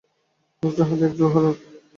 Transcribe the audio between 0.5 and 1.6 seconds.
লোকটার হাতে একটা লোহার রড।